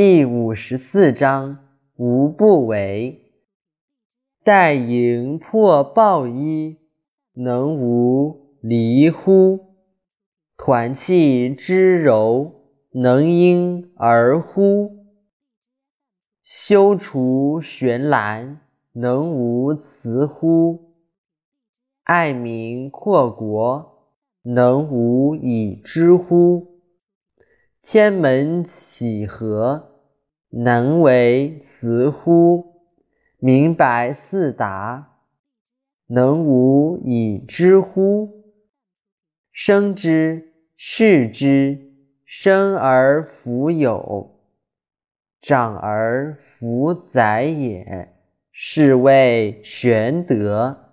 [0.00, 1.58] 第五十四章
[1.96, 3.32] 无不为。
[4.44, 6.76] 待盈破抱衣，
[7.32, 9.74] 能无离乎？
[10.56, 12.52] 团气之柔，
[12.92, 15.04] 能婴儿乎？
[16.44, 18.60] 修除悬栏，
[18.92, 20.94] 能无辞乎？
[22.04, 24.12] 爱民扩国，
[24.42, 26.77] 能无以知乎？
[27.90, 29.92] 天门启合，
[30.50, 32.82] 能为辞乎？
[33.38, 35.20] 明白四达，
[36.08, 38.44] 能无以知乎？
[39.50, 41.78] 生之，畜之，
[42.26, 44.38] 生而弗有，
[45.40, 48.12] 长而弗宰也，
[48.52, 50.87] 是谓玄德。